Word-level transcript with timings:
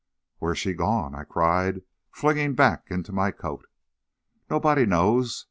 "Where's 0.39 0.57
she 0.57 0.73
gone?" 0.73 1.13
I 1.13 1.25
cried, 1.25 1.83
flinging 2.11 2.55
back 2.55 2.89
into 2.89 3.11
my 3.11 3.29
coat. 3.29 3.67
"Nobody 4.49 4.87
knows. 4.87 5.39